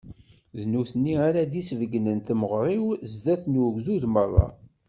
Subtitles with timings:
[0.57, 4.47] D nutni ara d-isbeggnen temɣer-iw zdat n ugdud meṛṛa.